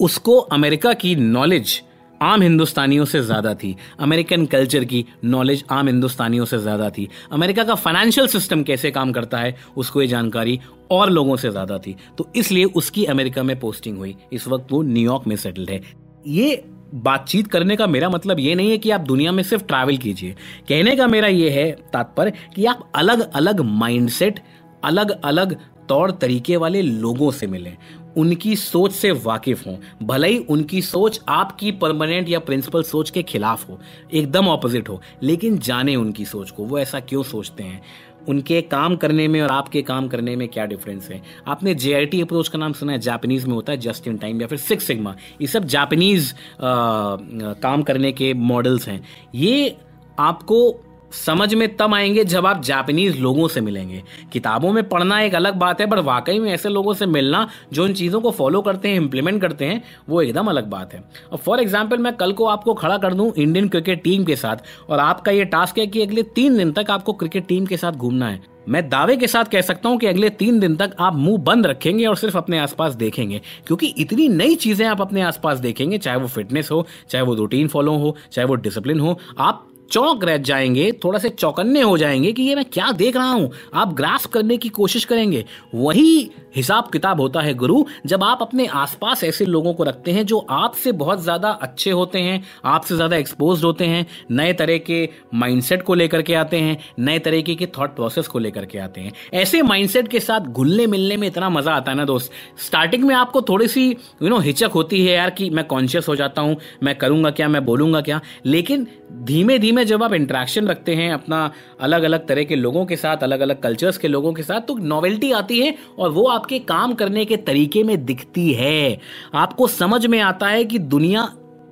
उसको 0.00 0.36
अमेरिका 0.38 0.92
की 0.94 1.14
नॉलेज 1.16 1.80
आम 2.20 2.42
हिंदुस्तानियों 2.42 3.04
से 3.04 3.20
ज़्यादा 3.22 3.52
थी। 3.54 3.76
अमेरिकन 4.00 4.44
कल्चर 4.46 4.84
की 4.84 5.04
नॉलेज 5.24 5.64
आम 5.70 5.86
हिंदुस्तानियों 5.86 6.44
से 6.44 6.58
ज़्यादा 6.58 6.88
थी। 6.90 7.08
अमेरिका 7.32 7.64
का 7.64 7.74
फाइनेंशियल 7.76 8.26
सिस्टम 8.26 8.62
कैसे 8.62 8.90
काम 8.90 9.12
करता 9.12 9.38
है, 9.38 9.54
उसको 9.76 10.02
ये 10.02 10.08
जानकारी 10.08 10.58
और 10.90 11.10
लोगों 11.10 11.36
से 11.36 11.50
ज़्यादा 11.50 11.78
थी। 11.78 11.96
तो 12.18 12.28
इसलिए 12.36 12.64
उसकी 12.64 13.04
अमेरिका 13.06 13.42
में 13.42 13.58
पोस्टिंग 13.60 13.98
हुई। 13.98 14.14
इस 14.32 14.48
वक्त 14.48 14.72
वो 14.72 14.82
न्यूयॉर्क 14.82 15.26
में 15.26 15.36
सेटल्ड 15.36 15.70
है। 15.70 15.80
ये 16.26 16.62
बातचीत 16.94 17.46
करने 17.46 17.76
का 17.76 17.86
मेरा 17.86 18.08
मतलब 18.08 18.40
ये 18.40 18.54
नहीं 18.54 18.70
है 18.70 18.78
कि 18.78 18.90
आप 18.90 19.00
दुनिया 19.00 19.32
में 19.32 19.42
सिर्फ़ 19.42 19.64
ट्रैवल 19.64 19.96
कीजिए। 19.96 20.34
कहने 20.68 20.96
का 20.96 21.06
मेरा 21.06 21.28
ये 21.28 21.50
है 21.50 21.70
तात्पर्य 21.92 22.32
कि 22.56 22.64
आप 22.66 22.90
अलग 22.94 23.30
अलग 23.32 23.60
माइंडसेट 23.60 24.40
अलग 24.84 25.10
अलग 25.24 25.56
तौर 25.90 26.10
तरीके 26.12 26.56
वाले 26.56 26.82
लोगों 26.82 27.30
से 27.30 27.46
मिलें। 27.46 27.76
उनकी 28.16 28.54
सोच 28.56 28.92
से 28.92 29.10
वाकिफ 29.24 29.66
हों। 29.66 29.76
भले 30.02 30.28
ही 30.28 30.38
उनकी 30.40 30.82
सोच 30.82 31.20
आपकी 31.28 31.70
परमानेंट 31.72 32.28
या 32.28 32.38
प्रिंसिपल 32.40 32.82
सोच 32.82 33.10
के 33.10 33.22
खिलाफ 33.22 33.68
हो, 33.68 33.78
एकदम 34.12 34.48
ऑपोजिट 34.48 34.88
हो, 34.88 35.00
लेकिन 35.22 35.58
जाने 35.58 35.96
उनकी 35.96 36.24
सोच 36.24 36.50
को। 36.50 36.64
वो 36.64 36.78
ऐसा 36.78 37.00
क्यों 37.00 37.22
सोचते 37.22 37.62
हैं? 37.62 37.82
उनके 38.28 38.60
काम 38.62 38.96
करने 38.96 39.26
में 39.28 39.40
और 39.42 39.50
आपके 39.50 39.82
काम 39.82 40.08
करने 40.08 40.34
में 40.36 40.46
क्या 40.48 40.66
डिफरेंस 40.66 41.08
है? 41.10 41.22
आपने 41.46 41.74
जेआईटी 41.74 42.20
अप्रोच 42.20 42.48
का 42.48 42.58
नाम 42.58 42.72
सुना 42.72 42.92
है 42.92 42.98
जापानीज 42.98 43.44
में 43.44 43.54
होता 43.54 43.72
है 43.72 43.78
जस्ट 43.78 44.08
इन 44.08 44.16
टाइम 44.16 44.40
या 44.40 44.46
फिर 44.46 44.58
सिक्स 44.58 44.86
सिग्मा 44.86 45.14
ये 45.40 45.46
सब 45.46 45.64
जापानीज 45.66 46.34
काम 46.62 47.82
करने 47.82 48.12
के 48.12 48.32
मॉडल्स 48.34 48.88
हैं। 48.88 49.02
ये 49.34 49.76
आपको 50.18 50.70
समझ 51.10 51.54
में 51.54 51.76
तब 51.76 51.94
आएँगे 51.94 52.24
जब 52.24 52.46
आप 52.46 52.62
जापानीज 52.62 53.18
लोगों 53.20 53.46
से 53.48 53.60
मिलेंगे। 53.60 54.02
किताबों 54.32 54.72
में 54.72 54.88
पढ़ना 54.88 55.20
एक 55.20 55.34
अलग 55.34 55.54
बात 55.54 55.80
है, 55.80 55.86
पर 55.86 55.98
वाकई 56.00 56.38
में 56.38 56.50
ऐसे 56.52 56.68
लोगों 56.68 56.94
से 56.94 57.06
मिलना, 57.06 57.48
जो 57.72 57.86
इन 57.86 57.94
चीज़ों 57.94 58.20
को 58.20 58.30
फॉलो 58.30 58.60
करते 58.60 58.88
हैं 58.88 58.96
इम्प्लीमेंट 58.96 59.40
करते 59.42 59.64
हैं, 59.64 59.82
वो 60.08 60.22
एकदम 60.22 60.46
अलग 60.46 60.68
बात 60.70 60.94
है। 60.94 61.02
और 61.32 61.38
फॉर 61.38 61.60
एग्ज़ाम्पल 61.60 61.98
मैं 61.98 62.12
कल 62.12 62.32
को 62.32 62.46
आपको 62.46 62.74
खड़ा 62.74 62.98
कर 62.98 63.14
दूँ 63.14 63.32
इंडियन 63.34 63.68
क्रिकेट 63.68 64.02
टीम 64.02 64.24
के 64.24 64.36
साथ, 64.36 64.56
और 64.90 64.98
आपका 64.98 65.32
ये 65.32 65.44
टास्क 65.44 65.78
है 65.78 65.86
कि 65.86 66.02
अगले 66.02 66.22
तीन 66.22 66.56
दिन 66.56 66.72
तक 66.72 66.90
आपको 66.90 67.12
क्रिकेट 67.12 67.46
टीम 67.46 67.66
के 67.66 67.76
साथ 67.76 67.92
घूमना 67.92 68.28
है। 68.28 68.42
मैं 68.68 68.88
दावे 68.88 69.16
के 69.16 69.26
साथ 69.26 69.44
कह 69.44 69.60
सकता 69.60 69.88
हूँ 69.88 69.98
कि 69.98 70.06
अगले 70.06 70.28
तीन 70.30 70.58
दिन 70.60 70.76
तक 70.76 70.94
आप 71.00 71.14
मुँह 71.16 71.38
बंद 71.38 71.66
रखेंगे 71.66 72.06
और 72.06 72.16
सिर्फ़ 72.16 72.36
अपने 72.38 72.58
आसपास 72.58 72.94
देखेंगे, 72.94 73.40
क्योंकि 73.66 73.86
इतनी 73.98 74.28
नई 74.28 74.54
चीज़ें 74.54 74.86
आप 74.86 75.00
अपने 75.00 75.22
आसपास 75.22 75.58
देखेंगे, 75.58 75.98
चाहे 75.98 76.16
वो 76.16 76.26
फिटनेस 76.26 76.70
हो, 76.70 76.86
चाहे 77.10 77.24
वो 77.24 77.34
रूटीन 77.34 77.68
फॉलो 77.68 77.96
हो, 77.96 78.16
चाहे 78.32 78.46
वो 78.48 78.54
डिसिप्लिन 78.54 79.00
हो, 79.00 79.18
आप 79.38 79.66
चौंक 79.90 80.24
रह 80.24 80.36
जाएँगे, 80.38 80.90
थोड़ा 81.04 81.18
से 81.18 81.28
चौकन्ने 81.28 81.80
हो 81.80 81.96
जाएँगे 81.98 82.32
कि 82.32 82.42
ये 82.42 82.54
मैं 82.54 82.64
क्या 82.64 82.90
देख 82.92 83.16
रहा 83.16 83.30
हूँ। 83.30 83.50
आप 83.74 83.94
ग्रास 83.94 84.26
करने 84.26 84.56
की 84.56 84.68
कोशिश 84.68 85.04
करेंगे। 85.04 85.44
वही 85.74 86.30
हिसाब 86.56 86.88
किताब 86.90 87.20
होता 87.20 87.40
है 87.40 87.54
गुरु। 87.54 87.84
जब 88.06 88.24
आप 88.24 88.38
अपने 88.42 88.66
आसपास 88.66 89.22
ऐसे 89.24 89.44
लोगों 89.44 89.72
को 89.74 89.84
रखते 89.84 90.12
हैं 90.12 90.24
जो 90.26 90.38
आपसे 90.50 90.92
बहुत 90.92 91.22
ज़्यादा 91.22 91.50
अच्छे 91.52 91.90
होते 91.90 92.18
हैं, 92.18 92.42
आपसे 92.64 92.94
ज़्यादा 92.94 93.16
एक्सपोज 93.16 93.64
होते 93.64 93.84
हैं, 93.84 94.06
नए 94.30 94.52
तरह 94.52 94.78
के 94.78 95.08
माइंडसेट 95.34 95.82
को 95.82 95.94
लेकर 95.94 96.22
के 96.22 96.34
आते 96.34 96.56
हैं, 96.56 96.76
नए 96.98 97.18
तरीके 97.18 97.54
के 97.54 97.66
थॉट 97.66 97.94
प्रोसेस 97.94 98.28
को 98.28 98.38
लेकर 98.38 98.64
के 98.64 98.78
आते 98.78 99.00
हैं। 99.00 99.12
ऐसे 99.34 99.62
माइंडसेट 99.62 100.08
के 100.08 100.20
साथ 100.20 100.40
घुलने 100.40 100.86
मिलने 100.86 101.16
में 101.16 101.26
इतना 101.28 101.50
मज़ा 101.50 101.72
आता 101.72 101.90
है 101.92 101.96
ना 101.96 102.04
दोस्त? 102.04 102.30
स्टार्टिंग 102.66 103.04
में 103.04 103.14
आपको 103.14 103.42
थोड़ी 103.42 103.68
सी 103.68 103.88
यू 104.22 104.28
नो 104.28 104.38
हिचक 104.38 104.70
होती 104.74 105.04
है 105.06 105.14
यार 105.14 105.30
कि 105.30 105.50
मैं 105.50 105.64
कॉन्शियस 105.64 106.08
हो 106.08 106.16
जाता 106.16 106.42
हूँ, 106.42 106.56
मैं 106.82 106.94
करूँगा 106.94 107.30
क्या, 107.30 107.48
मैं 107.48 107.64
बोलूँगा 107.64 108.00
क्या? 108.00 108.20
लेकिन 108.46 108.86
धीमे 109.22 109.58
धीमे 109.58 109.79
जब 109.84 110.02
आप 110.02 110.12
इंटरेक्शन 110.12 110.68
रखते 110.68 110.94
हैं 110.94 111.12
अपना 111.12 111.50
अलग 111.80 112.02
अलग 112.02 112.26
तरह 112.28 112.44
के 112.44 112.56
लोगों 112.56 112.84
के 112.86 112.96
साथ 112.96 113.22
अलग 113.22 113.40
अलग 113.40 113.60
कल्चर्स 113.62 113.98
के 113.98 114.08
लोगों 114.08 114.32
के 114.32 114.42
साथ 114.42 114.60
तो 114.60 114.76
नॉवेल्टी 114.76 115.32
आती 115.32 115.60
है 115.60 115.74
और 115.98 116.10
वो 116.10 116.26
आपके 116.28 116.58
काम 116.66 116.94
करने 116.94 117.24
के 117.24 117.36
तरीके 117.38 117.82
में 117.84 118.04
दिखती 118.04 118.52
है। 118.52 118.98
आपको 119.34 119.66
समझ 119.68 120.06
में 120.06 120.20
आता 120.20 120.48
है 120.48 120.64
कि 120.64 120.78
दुनिया 120.78 121.28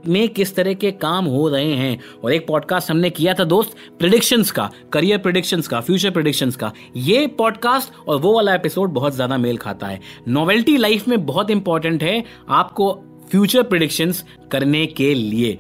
में 0.07 0.29
किस 0.29 0.55
तरह 0.57 0.75
के 0.75 0.91
काम 0.93 1.25
हो 1.25 1.49
रहे 1.49 1.73
हैं। 1.75 1.99
और 2.25 2.33
एक 2.33 2.47
पॉडकास्ट 2.47 2.91
हमने 2.91 3.11
किया 3.11 3.35
था 3.35 3.45
दोस्त 3.45 3.75
प्रिडिक्शंस 3.99 4.50
का 4.50 4.71
करियर 4.93 5.19
प्रिडिक्शंस 5.19 5.69
का 5.69 5.81
फ्यूचर 5.81 6.11
प्रिडिक्शंस 6.11 6.57
का। 6.57 6.73
ये 6.97 7.27
पॉडकास्ट 7.38 7.93
और 8.09 8.21
वो 8.21 8.35
वाला 8.35 8.55
एपिसोड 8.55 8.93
बहुत 8.93 9.15
ज़्यादा 9.15 9.38
मेल 9.38 9.57
खाता 9.57 9.87
है। 9.87 10.00
नॉवेल्टी 10.29 10.77
लाइफ 10.77 11.09
में 11.09 11.25
बहुत 11.27 11.50
इंपॉर्टेंट 11.50 12.03
है 12.03 12.23
आपको 12.50 12.93
फ्यूचर 13.31 13.62
प्रिडिक्शंस 13.62 14.25
करने 14.53 14.87
के 14.88 15.15
लिए। 15.15 15.59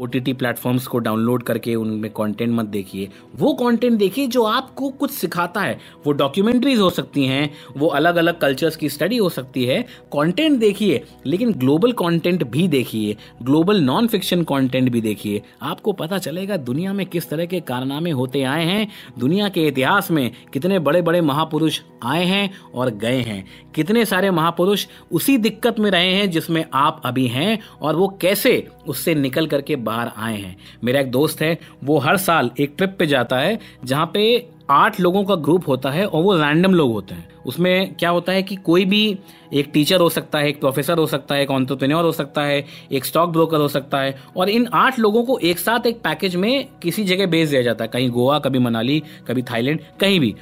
ओ 0.00 0.06
टी 0.06 0.20
टी 0.20 0.32
प्लेटफॉर्म्स 0.32 0.86
को 0.86 0.98
डाउनलोड 0.98 1.42
करके 1.42 1.74
उनमें 1.74 2.10
कंटेंट 2.10 2.52
मत 2.52 2.66
देखिए। 2.66 3.08
वो 3.36 3.52
कंटेंट 3.52 3.98
देखिए 3.98 4.26
जो 4.26 4.42
आपको 4.42 4.88
कुछ 4.90 5.10
सिखाता 5.10 5.60
है। 5.60 5.78
वो 6.06 6.12
डॉक्यूमेंट्रीज 6.12 6.78
हो 6.78 6.90
सकती 6.90 7.24
हैं, 7.24 7.50
वो 7.76 7.86
अलग 7.86 8.16
अलग 8.16 8.38
कल्चर्स 8.38 8.76
की 8.76 8.88
स्टडी 8.88 9.16
हो 9.16 9.28
सकती 9.28 9.64
है। 9.64 9.82
कंटेंट 10.12 10.58
देखिए, 10.58 11.04
लेकिन 11.26 11.52
ग्लोबल 11.52 11.92
कंटेंट 11.92 12.44
भी 12.44 12.68
देखिए। 12.68 13.16
ग्लोबल 13.42 13.80
नॉन 13.80 14.06
फिक्शन 14.06 14.42
कंटेंट 14.42 14.88
भी 14.88 15.00
देखिए। 15.00 15.42
आपको 15.62 15.92
पता 15.92 16.18
चलेगा 16.18 16.56
दुनिया 16.56 16.92
में 16.92 17.06
किस 17.06 17.28
तरह 17.28 17.46
के 17.46 17.60
कारनामे 17.60 18.10
होते 18.10 18.42
आए 18.42 18.64
हैं। 18.64 18.88
दुनिया 19.18 19.48
के 19.48 19.66
इतिहास 19.66 20.10
में 20.10 20.30
कितने 20.52 20.78
बड़े 20.78 21.02
बड़े 21.02 21.20
महापुरुष 21.20 21.80
आए 22.04 22.24
हैं 22.24 22.50
और 22.74 22.90
गए 22.90 23.20
हैं। 23.20 23.44
कितने 23.74 24.04
सारे 24.04 24.30
महापुरुष 24.30 24.86
उसी 25.12 25.36
दिक्कत 25.38 25.78
में 25.78 25.90
रहे 25.90 26.12
हैं 26.12 26.30
जिसमें 26.30 26.64
आप 26.74 27.02
अभी 27.04 27.26
हैं 27.26 27.58
और 27.82 27.96
वो 27.96 28.18
कैसे 28.20 28.68
उससे 28.88 29.14
निकल 29.14 29.46
करके 29.46 29.76
बाहर 29.88 30.10
आए 30.16 30.36
हैं। 30.36 30.56
मेरा 30.84 31.00
एक 31.00 31.10
दोस्त 31.10 31.40
है, 31.42 31.58
वो 31.84 31.98
हर 31.98 32.16
साल 32.18 32.50
एक 32.60 32.74
ट्रिप 32.76 32.96
पे 32.98 33.06
जाता 33.06 33.38
है, 33.38 33.58
जहाँ 33.84 34.10
पे 34.14 34.46
आठ 34.70 34.98
लोगों 35.00 35.22
का 35.24 35.34
ग्रुप 35.36 35.68
होता 35.68 35.90
है 35.90 36.04
और 36.06 36.22
वो 36.22 36.34
रैंडम 36.36 36.74
लोग 36.74 36.90
होते 36.92 37.14
हैं। 37.14 37.28
उसमें 37.46 37.94
क्या 37.94 38.10
होता 38.10 38.32
है 38.32 38.42
कि 38.42 38.56
कोई 38.56 38.84
भी 38.84 39.18
एक 39.52 39.70
टीचर 39.74 40.00
हो 40.00 40.08
सकता 40.08 40.38
है, 40.38 40.48
एक 40.48 40.60
प्रोफेसर 40.60 40.98
हो 40.98 41.06
सकता 41.06 41.34
है, 41.34 41.42
एक 41.42 41.50
ऑन्टरप्रेन्योर 41.50 42.04
हो 42.04 42.12
सकता 42.12 42.42
है, 42.42 42.64
एक 42.92 43.04
स्टॉक 43.04 43.30
ब्रोकर 43.30 43.60
हो 43.60 43.68
सकता 43.68 44.00
है 44.00 44.14
और 44.36 44.48
इन 44.48 44.66
आठ 44.74 44.98
लोगों 44.98 45.22
को 45.24 45.38
एक 45.40 45.58
साथ 45.58 45.86
एक 45.86 46.02
पैकेज 46.02 46.36
में 46.36 46.66
किसी 46.82 47.04
जगह 47.04 47.26
भेज 47.26 47.48
दिया 47.50 47.62
जाता 47.62 47.84
है। 47.84 47.88
कहीं 47.88 48.10
गोवा, 48.10 48.38
कभी 48.38 48.58
मनाली, 48.58 49.02
कभी 49.28 49.42
थाईलैंड, 49.42 49.80
कहीं 50.00 50.20
भी। 50.20 50.34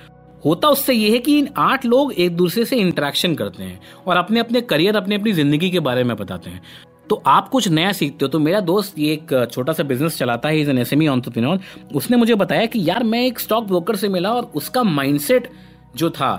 होता 0.45 0.69
उससे 0.69 0.93
यह 0.93 1.13
है 1.13 1.19
कि 1.19 1.39
इन 1.39 1.49
आठ 1.59 1.85
लोग 1.87 2.13
एक 2.15 2.37
दूसरे 2.37 2.65
से 2.65 2.77
इंटरेक्शन 2.77 3.35
करते 3.35 3.63
हैं 3.63 3.81
और 4.07 4.17
अपने 4.17 4.41
अपने 4.41 4.61
करियर 4.63 4.97
अपने 4.97 5.15
अपनी 5.15 5.33
ज़िंदगी 5.33 5.71
के 5.71 5.81
बारे 5.81 6.05
में 6.05 6.17
बताते 6.17 6.51
हैं। 6.51 6.63
तो 7.11 7.23
आप 7.27 7.49
कुछ 7.49 7.69
नया 7.69 7.93
सीखते 7.93 8.25
हो। 8.25 8.29
तो 8.29 8.39
मेरा 8.39 8.61
दोस्त 8.63 8.99
ये 8.99 9.13
एक 9.13 9.49
छोटा 9.53 9.73
सा 9.73 9.83
बिज़नेस 9.83 10.17
चलाता 10.19 10.49
है 10.49 10.61
इज़ 10.61 10.71
एन 10.71 10.79
एसएमई 10.79 11.07
ऑन्टरप्रेन्योर 11.07 11.61
उसने 11.95 12.17
मुझे 12.17 12.35
बताया 12.35 12.67
कि 12.67 12.89
यार, 12.89 13.05
मैं 13.05 13.25
एक 13.27 13.41
स्टॉक 13.41 13.65
ब्रोकर 13.65 13.97
से 13.97 14.09
मिला 14.09 14.33
और 14.33 14.51
उसका 14.55 14.83
माइंडसेट 14.83 15.51
जो 15.97 16.11
था 16.11 16.35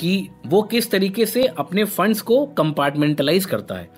कि 0.00 0.28
वो 0.46 0.62
किस 0.62 0.90
तरीके 0.90 1.26
से 1.26 1.44
अपने 1.48 1.84
फंड्स 1.84 2.20
को 2.22 2.44
कंपार्टमेंटलाइज 2.56 3.44
करता 3.44 3.74
है। 3.74 3.88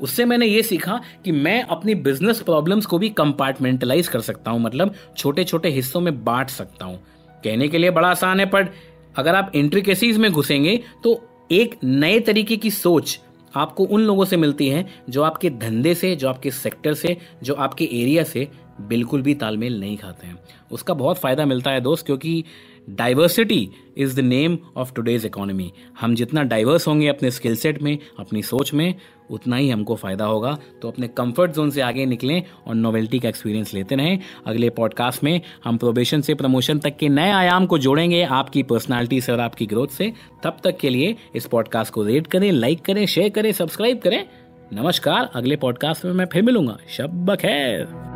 उससे 0.00 0.24
मैंने 0.24 0.46
ये 0.46 0.62
सीखा 0.62 1.00
कि 1.24 1.32
मैं 1.32 1.62
अपनी 1.64 1.94
बिज़नेस 1.96 2.40
प्रॉब्लम्स 2.40 2.86
को 2.86 2.98
भी 2.98 3.08
कंपार्टमेंटलाइज 3.10 4.08
कर 4.08 4.20
सकता 4.20 4.50
हूँ 4.50 4.60
मतलब 4.60 4.94
छोटे 5.16 5.44
छोटे 5.44 5.68
हिस्सों 5.68 6.00
में 6.00 6.24
बांट 6.24 6.50
सकता 6.50 6.84
हूँ। 6.84 6.98
कहने 7.44 7.68
के 7.68 7.78
लिए 7.78 7.90
बड़ा 7.90 8.08
आसान 8.08 8.40
है, 8.40 8.46
पर 8.46 8.72
अगर 9.16 9.34
आप 9.34 9.52
इंट्रिकेसीज 9.54 10.18
में 10.18 10.30
घुसेंगे 10.32 10.80
तो 11.04 11.20
एक 11.52 11.76
नए 11.84 12.18
तरीके 12.20 12.56
की 12.56 12.70
सोच 12.70 13.18
आपको 13.56 13.84
उन 13.84 14.00
लोगों 14.00 14.24
से 14.24 14.36
मिलती 14.36 14.68
हैं 14.68 14.86
जो 15.10 15.22
आपके 15.22 15.50
धंधे 15.50 15.94
से, 15.94 16.16
जो 16.16 16.28
आपके 16.28 16.50
सेक्टर 16.50 16.94
से, 16.94 17.16
जो 17.42 17.54
आपके 17.54 17.84
एरिया 17.84 18.24
से 18.24 18.48
बिल्कुल 18.80 19.22
भी 19.22 19.34
तालमेल 19.34 19.80
नहीं 19.80 19.96
खाते 19.96 20.26
हैं। 20.26 20.38
उसका 20.70 20.94
बहुत 20.94 21.18
फ़ायदा 21.18 21.46
मिलता 21.46 21.70
है 21.70 21.80
दोस्त, 21.80 22.06
क्योंकि 22.06 22.44
diversity 22.90 23.70
is 23.96 24.16
the 24.16 24.20
name 24.20 24.58
of 24.76 24.92
today's 24.94 25.26
economy 25.26 25.72
हम 26.00 26.14
जितना 26.14 26.42
डाइवर्स 26.42 26.88
होंगे 26.88 27.08
अपने 27.08 27.30
स्किल 27.30 27.56
सेट 27.56 27.82
में, 27.82 27.98
अपनी 28.18 28.42
सोच 28.42 28.74
में, 28.74 28.94
उतना 29.30 29.56
ही 29.56 29.70
हमको 29.70 29.94
फ़ायदा 29.96 30.24
होगा। 30.24 30.58
तो 30.82 30.88
अपने 30.88 31.08
कंफर्ट 31.08 31.50
जोन 31.50 31.70
से 31.70 31.80
आगे 31.80 32.06
निकलें 32.06 32.42
और 32.66 32.74
नोवेल्टी 32.74 33.18
का 33.18 33.28
एक्सपीरियंस 33.28 33.74
लेते 33.74 33.94
रहें। 33.94 34.18
अगले 34.46 34.70
पॉडकास्ट 34.70 35.24
में 35.24 35.40
हम 35.64 35.76
प्रोबेशन 35.76 36.20
से 36.20 36.34
प्रमोशन 36.34 36.78
तक 36.78 36.96
के 36.96 37.08
नए 37.08 37.30
आयाम 37.30 37.66
को 37.66 37.78
जोड़ेंगे 37.78 38.22
आपकी 38.22 38.62
पर्सनालिटी 38.62 39.20
से 39.20 39.32
और 39.32 39.40
आपकी 39.40 39.66
ग्रोथ 39.66 39.88
से। 39.88 40.12
तब 40.42 40.56
तक 40.64 40.78
के 40.78 40.90
लिए 40.90 41.16
इस 41.36 41.46
पॉडकास्ट 41.46 41.92
को 41.92 42.02
रेट 42.02 42.26
करें 42.26 42.52
लाइक 42.52 42.82
करें 42.82 43.06
शेयर 43.06 43.28
करें 43.28 43.52
सब्सक्राइब 43.52 43.98
करें। 43.98 44.24
नमस्कार, 44.72 45.30
अगले 45.34 45.56
पॉडकास्ट 45.56 46.04
में 46.04 46.12
मैं 46.12 46.26
फिर 46.26 46.42
मिलूँगा। 46.42 46.78
शब 46.88 47.34
खैर 47.34 48.13